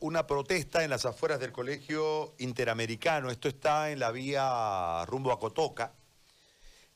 una 0.00 0.26
protesta 0.26 0.84
en 0.84 0.90
las 0.90 1.06
afueras 1.06 1.40
del 1.40 1.52
Colegio 1.52 2.34
Interamericano. 2.38 3.30
Esto 3.30 3.48
está 3.48 3.90
en 3.90 3.98
la 3.98 4.10
vía 4.10 5.04
rumbo 5.06 5.32
a 5.32 5.38
Cotoca. 5.38 5.92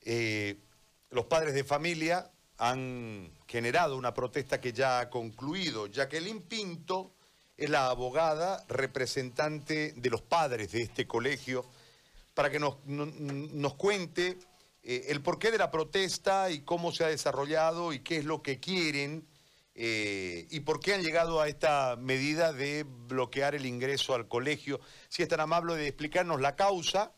Eh, 0.01 0.57
los 1.09 1.25
padres 1.25 1.53
de 1.53 1.63
familia 1.63 2.31
han 2.57 3.31
generado 3.47 3.97
una 3.97 4.13
protesta 4.13 4.61
que 4.61 4.73
ya 4.73 4.99
ha 4.99 5.09
concluido. 5.09 5.87
Jacqueline 5.87 6.41
Pinto 6.41 7.13
es 7.57 7.69
la 7.69 7.89
abogada 7.89 8.63
representante 8.67 9.93
de 9.95 10.09
los 10.09 10.21
padres 10.21 10.71
de 10.71 10.83
este 10.83 11.05
colegio 11.05 11.65
para 12.33 12.49
que 12.49 12.59
nos, 12.59 12.83
nos 12.85 13.73
cuente 13.75 14.37
eh, 14.81 15.05
el 15.09 15.21
porqué 15.21 15.51
de 15.51 15.57
la 15.57 15.71
protesta 15.71 16.49
y 16.49 16.61
cómo 16.61 16.91
se 16.91 17.03
ha 17.03 17.07
desarrollado 17.07 17.93
y 17.93 17.99
qué 17.99 18.17
es 18.17 18.25
lo 18.25 18.41
que 18.41 18.59
quieren 18.59 19.27
eh, 19.75 20.47
¿Y 20.51 20.59
por 20.59 20.79
qué 20.79 20.93
han 20.93 21.01
llegado 21.01 21.41
a 21.41 21.47
esta 21.47 21.95
medida 21.95 22.53
de 22.53 22.85
bloquear 22.87 23.55
el 23.55 23.65
ingreso 23.65 24.13
al 24.13 24.27
colegio? 24.27 24.79
Si 25.09 25.23
es 25.23 25.29
tan 25.29 25.39
amable 25.39 25.75
de 25.75 25.87
explicarnos 25.87 26.39
la 26.41 26.55
causa 26.55 27.13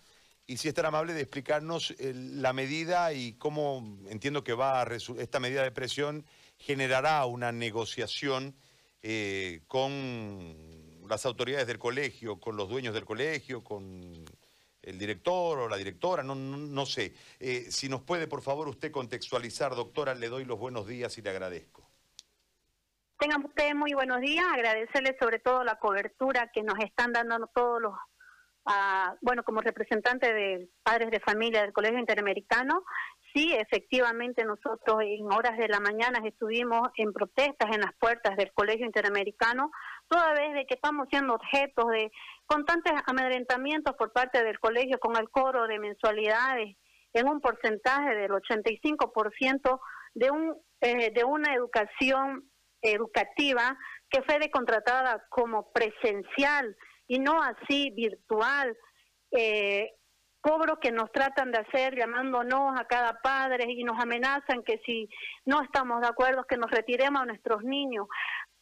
y 0.47 0.57
si 0.57 0.69
es 0.69 0.73
tan 0.73 0.85
amable 0.85 1.13
de 1.13 1.21
explicarnos 1.21 1.91
eh, 1.99 2.13
la 2.15 2.53
medida 2.53 3.11
y 3.13 3.33
cómo 3.33 3.99
entiendo 4.07 4.43
que 4.43 4.53
va 4.53 4.81
a 4.81 4.87
esta 5.17 5.39
medida 5.39 5.63
de 5.63 5.71
presión 5.71 6.25
generará 6.57 7.25
una 7.25 7.51
negociación 7.51 8.55
eh, 9.03 9.61
con 9.67 10.55
las 11.09 11.25
autoridades 11.25 11.67
del 11.67 11.77
colegio, 11.77 12.39
con 12.39 12.55
los 12.55 12.69
dueños 12.69 12.93
del 12.93 13.05
colegio, 13.05 13.63
con 13.63 14.23
el 14.81 14.97
director 14.97 15.59
o 15.59 15.67
la 15.67 15.77
directora, 15.77 16.23
no, 16.23 16.35
no 16.35 16.85
sé. 16.85 17.13
si 17.69 17.89
nos 17.89 18.01
puede, 18.01 18.27
por 18.27 18.41
favor, 18.41 18.67
usted 18.67 18.91
contextualizar, 18.91 19.75
doctora, 19.75 20.15
le 20.15 20.29
doy 20.29 20.45
los 20.45 20.57
buenos 20.57 20.87
días 20.87 21.17
y 21.17 21.21
le 21.21 21.31
agradezco. 21.31 21.84
Tengan 23.17 23.45
ustedes 23.45 23.75
muy 23.75 23.93
buenos 23.93 24.19
días, 24.19 24.45
agradecerles 24.53 25.15
sobre 25.19 25.39
todo 25.39 25.63
la 25.63 25.79
cobertura 25.79 26.49
que 26.53 26.63
nos 26.63 26.77
están 26.79 27.13
dando 27.13 27.47
todos 27.53 27.81
los, 27.81 27.93
uh, 27.93 29.15
bueno, 29.21 29.43
como 29.43 29.61
representante 29.61 30.33
de 30.33 30.69
padres 30.83 31.11
de 31.11 31.21
familia 31.21 31.61
del 31.61 31.71
Colegio 31.71 31.97
Interamericano, 31.97 32.83
sí, 33.33 33.53
efectivamente 33.53 34.43
nosotros 34.43 34.97
en 35.01 35.31
horas 35.31 35.57
de 35.57 35.69
la 35.69 35.79
mañana 35.79 36.19
estuvimos 36.25 36.89
en 36.97 37.13
protestas 37.13 37.73
en 37.73 37.81
las 37.81 37.95
puertas 37.99 38.35
del 38.35 38.51
Colegio 38.53 38.85
Interamericano, 38.85 39.71
toda 40.09 40.33
vez 40.33 40.53
de 40.53 40.65
que 40.65 40.75
estamos 40.75 41.07
siendo 41.09 41.35
objetos 41.35 41.85
de 41.91 42.11
constantes 42.45 42.93
amedrentamientos 43.05 43.95
por 43.95 44.11
parte 44.11 44.43
del 44.43 44.59
colegio 44.59 44.99
con 44.99 45.15
el 45.15 45.29
coro 45.29 45.67
de 45.67 45.79
mensualidades 45.79 46.75
en 47.13 47.29
un 47.29 47.39
porcentaje 47.39 48.13
del 48.13 48.31
85% 48.31 49.79
de 50.15 50.31
un 50.31 50.57
eh, 50.81 51.11
de 51.11 51.23
una 51.23 51.53
educación 51.53 52.51
educativa 52.81 53.77
que 54.09 54.21
fue 54.23 54.49
contratada 54.51 55.25
como 55.29 55.71
presencial 55.71 56.75
y 57.07 57.19
no 57.19 57.41
así 57.41 57.91
virtual. 57.91 58.75
Eh, 59.31 59.91
cobro 60.41 60.79
que 60.79 60.91
nos 60.91 61.11
tratan 61.11 61.51
de 61.51 61.57
hacer 61.57 61.95
llamándonos 61.95 62.79
a 62.79 62.85
cada 62.85 63.19
padre 63.21 63.65
y 63.67 63.83
nos 63.83 63.99
amenazan 63.99 64.61
que 64.63 64.79
si 64.85 65.09
no 65.43 65.63
estamos 65.63 66.01
de 66.01 66.07
acuerdo 66.07 66.45
que 66.45 66.57
nos 66.57 66.69
retiremos 66.69 67.23
a 67.23 67.25
nuestros 67.25 67.63
niños. 67.63 68.07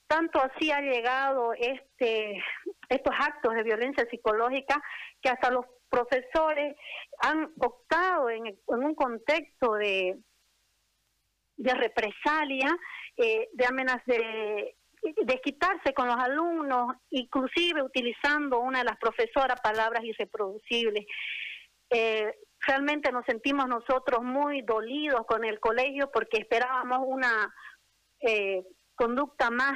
Tanto 0.07 0.41
así 0.41 0.71
ha 0.71 0.79
llegado 0.79 1.53
este 1.53 2.41
estos 2.87 3.13
actos 3.19 3.53
de 3.53 3.63
violencia 3.63 4.07
psicológica 4.09 4.81
que 5.21 5.29
hasta 5.29 5.51
los 5.51 5.65
profesores 5.89 6.75
han 7.19 7.51
optado 7.59 8.29
en, 8.29 8.47
en 8.47 8.83
un 8.83 8.95
contexto 8.95 9.73
de, 9.73 10.17
de 11.55 11.73
represalia 11.73 12.75
eh, 13.17 13.49
de 13.53 13.65
amenazas 13.65 14.05
de 14.05 14.75
desquitarse 15.25 15.93
con 15.93 16.07
los 16.07 16.15
alumnos, 16.15 16.95
inclusive 17.09 17.83
utilizando 17.83 18.59
una 18.59 18.79
de 18.79 18.85
las 18.85 18.97
profesoras 18.97 19.59
palabras 19.61 20.03
irreproducibles. 20.03 21.05
Eh, 21.89 22.33
realmente 22.65 23.11
nos 23.11 23.25
sentimos 23.25 23.67
nosotros 23.67 24.23
muy 24.23 24.61
dolidos 24.61 25.25
con 25.27 25.43
el 25.43 25.59
colegio 25.59 26.09
porque 26.11 26.37
esperábamos 26.37 26.99
una 27.05 27.53
eh, 28.21 28.63
conducta 28.95 29.49
más, 29.49 29.73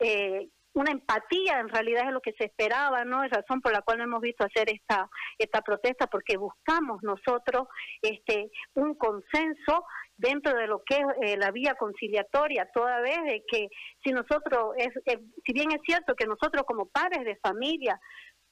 eh, 0.00 0.48
una 0.74 0.90
empatía 0.90 1.60
en 1.60 1.68
realidad 1.68 2.06
es 2.06 2.12
lo 2.12 2.20
que 2.20 2.32
se 2.32 2.44
esperaba, 2.44 3.04
¿no? 3.04 3.22
Es 3.22 3.30
razón 3.30 3.60
por 3.60 3.72
la 3.72 3.82
cual 3.82 3.98
no 3.98 4.04
hemos 4.04 4.20
visto 4.20 4.44
hacer 4.44 4.68
esta, 4.70 5.08
esta 5.38 5.62
protesta 5.62 6.08
porque 6.08 6.36
buscamos 6.36 7.02
nosotros 7.02 7.68
este, 8.02 8.50
un 8.74 8.94
consenso 8.94 9.84
dentro 10.16 10.56
de 10.56 10.66
lo 10.66 10.82
que 10.84 10.96
es 10.96 11.06
eh, 11.22 11.36
la 11.36 11.50
vía 11.50 11.74
conciliatoria, 11.74 12.68
toda 12.72 13.00
vez 13.00 13.22
de 13.24 13.44
que 13.48 13.68
si 14.02 14.10
nosotros, 14.10 14.74
es, 14.76 14.88
eh, 15.06 15.20
si 15.44 15.52
bien 15.52 15.70
es 15.72 15.80
cierto 15.84 16.14
que 16.14 16.26
nosotros 16.26 16.64
como 16.66 16.86
padres 16.86 17.24
de 17.24 17.36
familia 17.36 17.98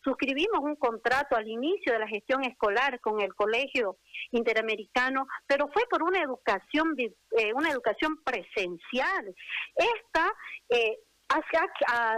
suscribimos 0.04 0.60
un 0.60 0.76
contrato 0.76 1.36
al 1.36 1.46
inicio 1.46 1.92
de 1.92 2.00
la 2.00 2.08
gestión 2.08 2.44
escolar 2.44 3.00
con 3.00 3.20
el 3.20 3.34
colegio 3.34 3.98
interamericano, 4.32 5.26
pero 5.46 5.68
fue 5.72 5.84
por 5.88 6.02
una 6.02 6.20
educación, 6.20 6.94
eh, 6.98 7.52
una 7.54 7.70
educación 7.70 8.16
presencial. 8.24 9.34
Esta, 9.76 10.32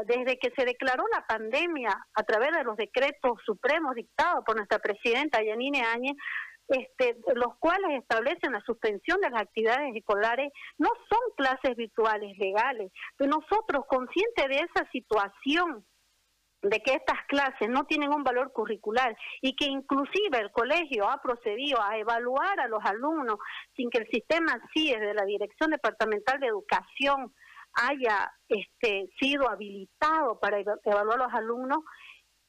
desde 0.07 0.39
que 0.39 0.53
se 0.57 0.65
declaró 0.65 1.05
la 1.13 1.27
pandemia 1.27 1.91
a 2.15 2.23
través 2.23 2.51
de 2.53 2.65
los 2.65 2.77
decretos 2.77 3.39
supremos 3.45 3.95
dictados 3.95 4.45
por 4.45 4.57
nuestra 4.57 4.79
presidenta 4.79 5.43
Yanine 5.43 5.83
Áñez, 5.83 6.17
este, 6.69 7.17
los 7.35 7.57
cuales 7.59 8.01
establecen 8.01 8.53
la 8.53 8.61
suspensión 8.63 9.21
de 9.21 9.31
las 9.31 9.43
actividades 9.43 9.95
escolares, 9.95 10.51
no 10.79 10.89
son 11.11 11.21
clases 11.37 11.77
virtuales 11.77 12.37
legales. 12.39 12.91
Pero 13.17 13.31
nosotros, 13.31 13.85
conscientes 13.87 14.49
de 14.49 14.57
esa 14.57 14.91
situación, 14.91 15.85
de 16.63 16.81
que 16.81 16.95
estas 16.95 17.19
clases 17.29 17.69
no 17.69 17.85
tienen 17.85 18.13
un 18.13 18.25
valor 18.25 18.53
curricular 18.53 19.17
y 19.43 19.55
que 19.55 19.67
inclusive 19.67 20.39
el 20.39 20.51
colegio 20.51 21.09
ha 21.09 21.21
procedido 21.21 21.81
a 21.83 21.99
evaluar 21.99 22.59
a 22.59 22.69
los 22.69 22.83
alumnos 22.85 23.37
sin 23.77 23.91
que 23.91 23.99
el 23.99 24.09
sistema 24.09 24.59
CIES 24.73 25.01
de 25.01 25.15
la 25.15 25.25
Dirección 25.25 25.71
Departamental 25.71 26.41
de 26.41 26.47
Educación 26.47 27.35
haya 27.75 28.33
este, 28.49 29.09
sido 29.21 29.49
habilitado 29.49 30.39
para 30.41 30.61
evaluar 30.61 31.21
a 31.21 31.25
los 31.25 31.35
alumnos, 31.35 31.79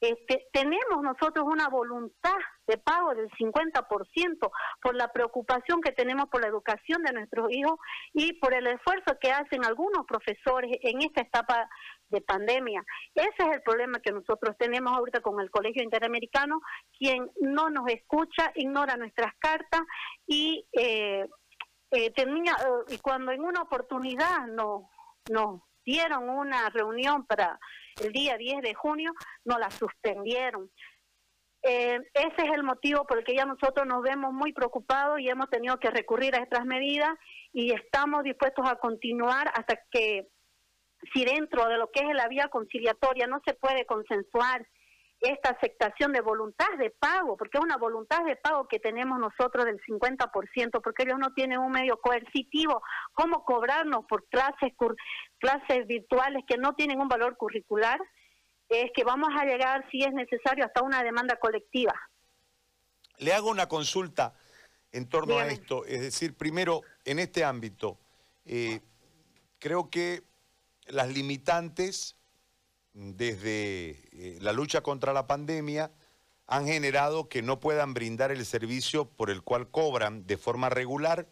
este, 0.00 0.46
tenemos 0.52 1.02
nosotros 1.02 1.46
una 1.46 1.68
voluntad 1.68 2.36
de 2.66 2.76
pago 2.76 3.14
del 3.14 3.30
50% 3.30 4.50
por 4.82 4.94
la 4.94 5.10
preocupación 5.10 5.80
que 5.80 5.92
tenemos 5.92 6.28
por 6.28 6.42
la 6.42 6.48
educación 6.48 7.02
de 7.02 7.12
nuestros 7.12 7.50
hijos 7.50 7.78
y 8.12 8.34
por 8.34 8.52
el 8.52 8.66
esfuerzo 8.66 9.16
que 9.18 9.32
hacen 9.32 9.64
algunos 9.64 10.04
profesores 10.06 10.76
en 10.82 11.00
esta 11.00 11.22
etapa 11.22 11.68
de 12.10 12.20
pandemia. 12.20 12.84
Ese 13.14 13.30
es 13.38 13.56
el 13.56 13.62
problema 13.62 14.00
que 14.00 14.12
nosotros 14.12 14.54
tenemos 14.58 14.92
ahorita 14.92 15.20
con 15.20 15.40
el 15.40 15.50
Colegio 15.50 15.82
Interamericano, 15.82 16.60
quien 16.98 17.30
no 17.40 17.70
nos 17.70 17.88
escucha, 17.88 18.52
ignora 18.54 18.96
nuestras 18.96 19.34
cartas 19.38 19.80
y 20.26 20.66
eh, 20.72 21.26
eh, 21.90 22.10
termina, 22.10 22.52
eh, 22.90 22.98
cuando 23.00 23.32
en 23.32 23.42
una 23.42 23.62
oportunidad 23.62 24.46
nos 24.48 24.82
no 25.30 25.66
dieron 25.84 26.28
una 26.28 26.68
reunión 26.70 27.24
para 27.26 27.58
el 28.02 28.12
día 28.12 28.36
10 28.36 28.60
de 28.60 28.74
junio, 28.74 29.12
no 29.44 29.58
la 29.58 29.70
suspendieron. 29.70 30.70
Eh, 31.62 31.98
ese 32.12 32.42
es 32.42 32.52
el 32.54 32.62
motivo 32.62 33.06
por 33.06 33.18
el 33.18 33.24
que 33.24 33.34
ya 33.34 33.46
nosotros 33.46 33.86
nos 33.86 34.02
vemos 34.02 34.32
muy 34.32 34.52
preocupados 34.52 35.18
y 35.20 35.28
hemos 35.28 35.48
tenido 35.48 35.78
que 35.78 35.90
recurrir 35.90 36.34
a 36.34 36.42
estas 36.42 36.64
medidas 36.64 37.10
y 37.52 37.72
estamos 37.72 38.22
dispuestos 38.24 38.68
a 38.68 38.76
continuar 38.76 39.50
hasta 39.54 39.80
que, 39.90 40.28
si 41.12 41.24
dentro 41.24 41.66
de 41.68 41.78
lo 41.78 41.90
que 41.90 42.00
es 42.00 42.14
la 42.14 42.28
vía 42.28 42.48
conciliatoria 42.48 43.26
no 43.26 43.40
se 43.44 43.54
puede 43.54 43.86
consensuar 43.86 44.66
esta 45.20 45.50
aceptación 45.50 46.12
de 46.12 46.20
voluntad 46.20 46.68
de 46.78 46.90
pago, 46.90 47.36
porque 47.36 47.58
es 47.58 47.64
una 47.64 47.76
voluntad 47.76 48.24
de 48.24 48.36
pago 48.36 48.68
que 48.68 48.78
tenemos 48.78 49.18
nosotros 49.18 49.64
del 49.64 49.80
50%, 49.80 50.80
porque 50.82 51.04
ellos 51.04 51.18
no 51.18 51.32
tienen 51.32 51.58
un 51.58 51.72
medio 51.72 51.98
coercitivo, 52.00 52.82
cómo 53.14 53.44
cobrarnos 53.44 54.04
por 54.06 54.26
clases, 54.28 54.72
clases 55.38 55.86
virtuales 55.86 56.44
que 56.46 56.58
no 56.58 56.74
tienen 56.74 57.00
un 57.00 57.08
valor 57.08 57.36
curricular, 57.36 57.98
es 58.68 58.90
que 58.94 59.04
vamos 59.04 59.30
a 59.38 59.44
llegar, 59.44 59.88
si 59.90 60.02
es 60.02 60.12
necesario, 60.12 60.64
hasta 60.64 60.82
una 60.82 61.02
demanda 61.02 61.36
colectiva. 61.36 61.94
Le 63.18 63.32
hago 63.32 63.50
una 63.50 63.68
consulta 63.68 64.34
en 64.92 65.08
torno 65.08 65.38
a 65.38 65.46
esto, 65.46 65.84
es 65.84 66.00
decir, 66.00 66.36
primero, 66.36 66.82
en 67.04 67.18
este 67.18 67.44
ámbito, 67.44 67.98
eh, 68.44 68.80
creo 69.58 69.90
que 69.90 70.22
las 70.86 71.08
limitantes 71.08 72.16
desde 72.96 73.90
eh, 74.12 74.38
la 74.40 74.52
lucha 74.52 74.80
contra 74.80 75.12
la 75.12 75.26
pandemia 75.26 75.92
han 76.46 76.66
generado 76.66 77.28
que 77.28 77.42
no 77.42 77.60
puedan 77.60 77.92
brindar 77.92 78.30
el 78.30 78.46
servicio 78.46 79.04
por 79.04 79.28
el 79.30 79.42
cual 79.42 79.70
cobran 79.70 80.26
de 80.26 80.38
forma 80.38 80.70
regular. 80.70 81.28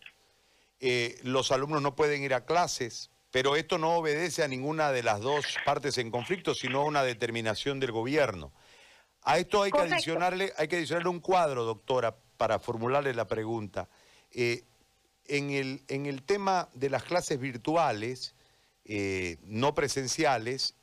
Eh, 0.81 1.19
los 1.23 1.53
alumnos 1.53 1.81
no 1.81 1.97
pueden 1.97 2.23
ir 2.23 2.35
a 2.35 2.45
clases, 2.45 3.11
pero 3.31 3.57
esto 3.57 3.79
no 3.79 3.95
obedece 3.95 4.43
a 4.43 4.49
ninguna 4.49 4.93
de 4.93 5.03
las 5.03 5.21
dos 5.21 5.47
partes 5.65 5.97
en 5.97 6.11
conflicto, 6.11 6.55
sino 6.55 6.83
a 6.83 6.85
una 6.85 7.03
determinación 7.03 7.81
del 7.81 7.93
gobierno. 7.93 8.53
A 9.23 9.39
esto 9.39 9.63
hay 9.63 9.71
que, 9.71 9.81
adicionarle, 9.81 10.53
hay 10.59 10.69
que 10.69 10.77
adicionarle 10.77 11.09
un 11.09 11.21
cuadro, 11.21 11.65
doctora, 11.65 12.15
para 12.37 12.59
formularle 12.59 13.15
la 13.15 13.27
pregunta. 13.27 13.89
Eh, 14.33 14.65
en, 15.25 15.49
el, 15.49 15.83
en 15.89 16.05
el 16.05 16.25
tema 16.25 16.69
de 16.75 16.91
las 16.91 17.05
clases 17.05 17.41
virtuales, 17.41 18.35
no 19.45 19.75
presenciales, 19.75 20.75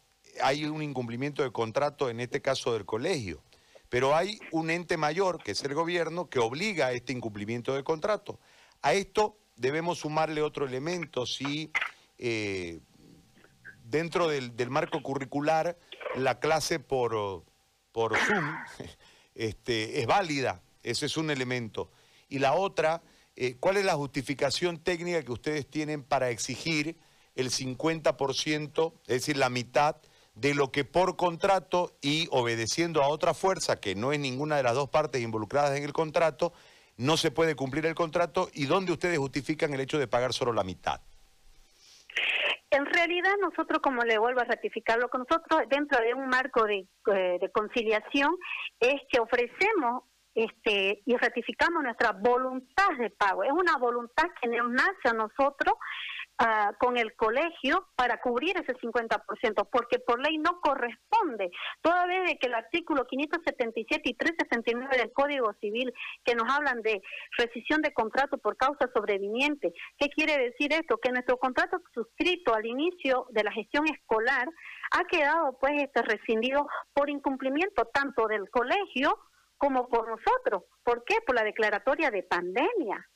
hay 0.41 0.65
un 0.65 0.81
incumplimiento 0.81 1.43
de 1.43 1.51
contrato, 1.51 2.09
en 2.09 2.19
este 2.19 2.41
caso 2.41 2.73
del 2.73 2.85
colegio. 2.85 3.43
Pero 3.89 4.15
hay 4.15 4.39
un 4.51 4.69
ente 4.69 4.95
mayor, 4.95 5.43
que 5.43 5.51
es 5.51 5.63
el 5.63 5.73
gobierno, 5.73 6.29
que 6.29 6.39
obliga 6.39 6.87
a 6.87 6.91
este 6.93 7.11
incumplimiento 7.11 7.75
de 7.75 7.83
contrato. 7.83 8.39
A 8.81 8.93
esto 8.93 9.37
debemos 9.57 9.99
sumarle 9.99 10.41
otro 10.41 10.65
elemento, 10.65 11.25
si 11.25 11.71
eh, 12.17 12.79
dentro 13.83 14.27
del, 14.27 14.53
marco 14.69 15.01
curricular 15.03 15.77
la 16.15 16.39
clase 16.39 16.79
por, 16.79 17.43
por 17.91 18.17
Zoom 18.17 18.55
este, 19.35 19.99
es 19.99 20.07
válida, 20.07 20.61
ese 20.83 21.07
es 21.07 21.17
un 21.17 21.29
elemento. 21.29 21.91
Y 22.29 22.39
la 22.39 22.53
otra, 22.53 23.03
eh, 23.35 23.57
¿cuál 23.59 23.77
es 23.77 23.85
la 23.85 23.95
justificación 23.95 24.77
técnica 24.79 25.23
que 25.23 25.31
ustedes 25.31 25.69
tienen 25.69 26.03
para 26.03 26.29
exigir 26.29 26.97
el 27.35 27.49
50%, 27.49 28.93
es 29.01 29.07
decir, 29.07 29.37
la 29.37 29.49
mitad 29.49 29.97
de 30.41 30.55
lo 30.55 30.71
que 30.71 30.83
por 30.83 31.15
contrato 31.15 31.91
y 32.01 32.27
obedeciendo 32.31 33.03
a 33.03 33.07
otra 33.07 33.35
fuerza, 33.35 33.79
que 33.79 33.93
no 33.93 34.11
es 34.11 34.19
ninguna 34.19 34.57
de 34.57 34.63
las 34.63 34.73
dos 34.73 34.89
partes 34.89 35.21
involucradas 35.21 35.77
en 35.77 35.83
el 35.83 35.93
contrato, 35.93 36.51
no 36.97 37.15
se 37.15 37.29
puede 37.29 37.55
cumplir 37.55 37.85
el 37.85 37.93
contrato 37.93 38.49
y 38.53 38.65
dónde 38.65 38.91
ustedes 38.91 39.19
justifican 39.19 39.71
el 39.73 39.81
hecho 39.81 39.99
de 39.99 40.07
pagar 40.07 40.33
solo 40.33 40.51
la 40.51 40.63
mitad. 40.63 40.99
En 42.71 42.85
realidad 42.87 43.33
nosotros, 43.39 43.81
como 43.83 44.01
le 44.01 44.17
vuelvo 44.17 44.41
a 44.41 44.45
ratificarlo 44.45 45.09
con 45.09 45.25
nosotros, 45.29 45.61
dentro 45.69 45.99
de 46.01 46.13
un 46.15 46.27
marco 46.27 46.65
de, 46.65 46.87
eh, 47.13 47.37
de 47.39 47.51
conciliación, 47.51 48.35
es 48.79 48.95
que 49.11 49.19
ofrecemos 49.19 50.03
este, 50.33 51.03
y 51.05 51.17
ratificamos 51.17 51.83
nuestra 51.83 52.13
voluntad 52.13 52.89
de 52.97 53.11
pago. 53.11 53.43
Es 53.43 53.51
una 53.51 53.77
voluntad 53.77 54.23
que 54.41 54.47
nos 54.47 54.71
nace 54.71 55.09
a 55.09 55.13
nosotros 55.13 55.75
Ah, 56.43 56.73
con 56.79 56.97
el 56.97 57.15
colegio 57.15 57.87
para 57.95 58.19
cubrir 58.19 58.57
ese 58.57 58.73
50%, 58.73 59.69
porque 59.71 59.99
por 59.99 60.19
ley 60.19 60.39
no 60.39 60.59
corresponde, 60.59 61.51
toda 61.81 62.07
vez 62.07 62.23
de 62.25 62.37
que 62.39 62.47
el 62.47 62.55
artículo 62.55 63.05
577 63.05 64.01
y 64.09 64.15
369 64.15 64.97
del 64.97 65.13
Código 65.13 65.53
Civil, 65.61 65.93
que 66.25 66.33
nos 66.33 66.51
hablan 66.51 66.81
de 66.81 66.99
rescisión 67.37 67.83
de 67.83 67.93
contrato 67.93 68.39
por 68.39 68.57
causa 68.57 68.89
sobreviniente, 68.91 69.71
¿qué 69.99 70.09
quiere 70.09 70.39
decir 70.39 70.73
esto? 70.73 70.97
Que 70.97 71.11
nuestro 71.11 71.37
contrato 71.37 71.77
suscrito 71.93 72.55
al 72.55 72.65
inicio 72.65 73.27
de 73.29 73.43
la 73.43 73.51
gestión 73.51 73.85
escolar 73.87 74.49
ha 74.93 75.03
quedado 75.03 75.59
pues 75.59 75.73
este 75.77 76.01
rescindido 76.01 76.65
por 76.93 77.11
incumplimiento 77.11 77.85
tanto 77.93 78.25
del 78.25 78.49
colegio 78.49 79.15
como 79.59 79.87
por 79.89 80.07
nosotros. 80.09 80.63
¿Por 80.83 81.03
qué? 81.03 81.17
Por 81.23 81.35
la 81.35 81.43
declaratoria 81.43 82.09
de 82.09 82.23
pandemia. 82.23 83.10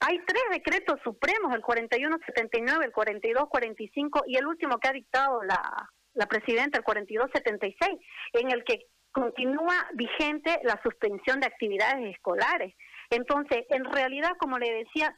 Hay 0.00 0.18
tres 0.26 0.42
decretos 0.50 1.00
supremos, 1.02 1.54
el 1.54 1.62
4179, 1.62 2.84
el 2.84 2.92
4245 2.92 4.24
y 4.26 4.36
el 4.36 4.46
último 4.46 4.78
que 4.78 4.88
ha 4.88 4.92
dictado 4.92 5.42
la, 5.42 5.90
la 6.14 6.26
presidenta, 6.26 6.78
el 6.78 6.84
4276, 6.84 7.98
en 8.34 8.50
el 8.50 8.64
que 8.64 8.86
continúa 9.10 9.88
vigente 9.94 10.60
la 10.62 10.80
suspensión 10.82 11.40
de 11.40 11.46
actividades 11.46 12.14
escolares. 12.14 12.74
Entonces, 13.10 13.64
en 13.70 13.84
realidad, 13.84 14.32
como 14.38 14.58
le 14.58 14.70
decía, 14.70 15.16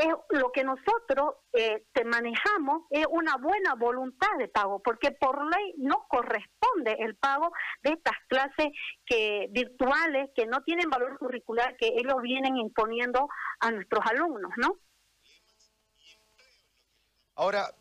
es 0.00 0.14
lo 0.30 0.50
que 0.50 0.64
nosotros 0.64 1.34
eh, 1.52 1.84
te 1.92 2.04
manejamos 2.04 2.84
es 2.90 3.06
una 3.10 3.36
buena 3.36 3.74
voluntad 3.74 4.36
de 4.38 4.48
pago, 4.48 4.82
porque 4.82 5.12
por 5.12 5.44
ley 5.54 5.74
no 5.78 6.06
corresponde 6.08 6.96
el 7.00 7.16
pago 7.16 7.52
de 7.82 7.90
estas 7.90 8.16
clases 8.28 8.68
que 9.04 9.48
virtuales 9.50 10.30
que 10.34 10.46
no 10.46 10.62
tienen 10.62 10.88
valor 10.88 11.18
curricular 11.18 11.76
que 11.76 11.88
ellos 11.88 12.16
vienen 12.22 12.56
imponiendo 12.56 13.28
a 13.60 13.70
nuestros 13.70 14.04
alumnos, 14.06 14.50
¿no? 14.56 14.78
Ahora, 17.34 17.74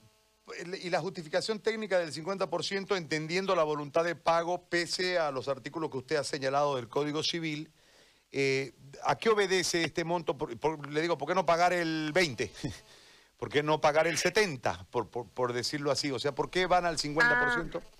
y 0.81 0.89
la 0.89 0.99
justificación 0.99 1.59
técnica 1.59 1.99
del 1.99 2.11
50% 2.11 2.97
entendiendo 2.97 3.55
la 3.55 3.63
voluntad 3.63 4.03
de 4.03 4.15
pago 4.15 4.67
pese 4.69 5.17
a 5.19 5.31
los 5.31 5.47
artículos 5.47 5.89
que 5.89 5.97
usted 5.97 6.15
ha 6.17 6.23
señalado 6.23 6.75
del 6.75 6.89
Código 6.89 7.23
Civil, 7.23 7.71
eh, 8.31 8.73
¿A 9.03 9.17
qué 9.17 9.29
obedece 9.29 9.83
este 9.83 10.03
monto? 10.03 10.37
le 10.89 11.01
digo, 11.01 11.17
¿por 11.17 11.27
qué 11.27 11.35
no 11.35 11.45
pagar 11.45 11.73
el 11.73 12.11
20? 12.13 12.51
¿Por 13.37 13.49
qué 13.49 13.63
no 13.63 13.79
pagar 13.79 14.07
el 14.07 14.17
70? 14.17 14.87
Por, 14.91 15.07
por, 15.09 15.53
decirlo 15.53 15.91
así. 15.91 16.11
O 16.11 16.19
sea, 16.19 16.33
¿por 16.33 16.49
qué 16.49 16.65
van 16.65 16.85
al 16.85 16.97
50%? 16.97 17.81
Ah. 17.81 17.99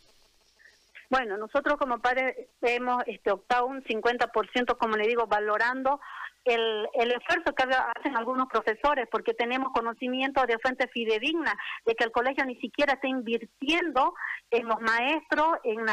Bueno, 1.09 1.37
nosotros 1.37 1.77
como 1.77 1.99
padres 1.99 2.35
hemos 2.61 3.03
este, 3.07 3.31
optado 3.31 3.65
un 3.65 3.83
50%, 3.83 4.77
como 4.77 4.97
le 4.97 5.07
digo, 5.07 5.27
valorando 5.27 5.99
el, 6.45 6.87
el 6.93 7.11
esfuerzo 7.11 7.53
que 7.53 7.63
hacen 7.63 8.15
algunos 8.15 8.47
profesores, 8.47 9.07
porque 9.11 9.33
tenemos 9.33 9.71
conocimiento 9.73 10.45
de 10.45 10.57
fuente 10.59 10.87
fidedigna 10.87 11.53
de 11.85 11.95
que 11.95 12.05
el 12.05 12.11
colegio 12.11 12.45
ni 12.45 12.55
siquiera 12.55 12.93
está 12.93 13.07
invirtiendo 13.07 14.13
en 14.51 14.67
los 14.67 14.79
maestros, 14.81 15.57
en, 15.63 15.85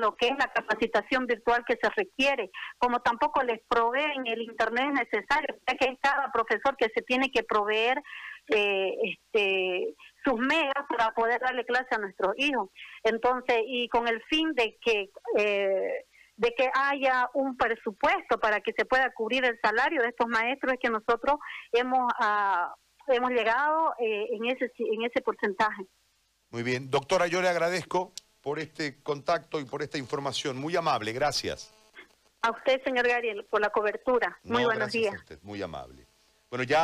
lo 0.00 0.16
que 0.16 0.28
es 0.28 0.34
la 0.38 0.52
capacitación 0.52 1.26
virtual 1.26 1.64
que 1.66 1.78
se 1.80 1.90
requiere, 1.90 2.50
como 2.78 3.00
tampoco 3.00 3.42
les 3.42 3.60
proveen 3.68 4.26
el 4.26 4.42
Internet 4.42 4.92
necesario, 4.92 5.56
ya 5.66 5.74
que 5.74 5.92
es 5.92 5.98
cada 6.00 6.30
profesor 6.32 6.76
que 6.76 6.90
se 6.94 7.02
tiene 7.02 7.30
que 7.30 7.42
proveer 7.42 8.02
eh, 8.48 8.94
este, 9.02 9.94
sus 10.24 10.38
megas 10.40 10.84
para 10.88 11.12
poder 11.12 11.40
darle 11.40 11.64
clase 11.64 11.88
a 11.92 11.98
nuestros 11.98 12.34
hijos. 12.36 12.70
Entonces, 13.04 13.62
y 13.66 13.88
con 13.88 14.08
el 14.08 14.22
fin 14.24 14.52
de 14.54 14.76
que... 14.80 15.10
Eh, 15.36 16.04
de 16.40 16.54
que 16.56 16.70
haya 16.72 17.28
un 17.34 17.54
presupuesto 17.54 18.40
para 18.40 18.62
que 18.62 18.72
se 18.72 18.86
pueda 18.86 19.12
cubrir 19.12 19.44
el 19.44 19.58
salario 19.62 20.00
de 20.00 20.08
estos 20.08 20.26
maestros 20.26 20.72
es 20.72 20.78
que 20.80 20.88
nosotros 20.88 21.38
hemos 21.70 22.10
ah, 22.18 22.74
hemos 23.08 23.30
llegado 23.30 23.92
eh, 23.98 24.26
en 24.32 24.46
ese 24.46 24.72
en 24.78 25.02
ese 25.02 25.20
porcentaje. 25.20 25.84
Muy 26.48 26.62
bien, 26.62 26.90
doctora, 26.90 27.26
yo 27.26 27.42
le 27.42 27.48
agradezco 27.48 28.12
por 28.40 28.58
este 28.58 29.02
contacto 29.02 29.60
y 29.60 29.66
por 29.66 29.82
esta 29.82 29.98
información, 29.98 30.56
muy 30.56 30.74
amable, 30.76 31.12
gracias. 31.12 31.74
A 32.40 32.52
usted, 32.52 32.82
señor 32.84 33.06
Gariel, 33.06 33.44
por 33.44 33.60
la 33.60 33.68
cobertura. 33.68 34.40
Muy 34.44 34.64
buenos 34.64 34.90
días. 34.92 35.14
muy 35.42 35.60
amable. 35.60 36.06
Bueno, 36.48 36.64
ya 36.64 36.78